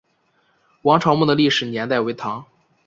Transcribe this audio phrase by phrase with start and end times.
[0.81, 2.43] 王潮墓的历史年代为唐。